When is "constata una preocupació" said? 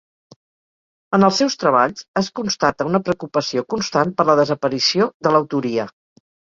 2.41-3.67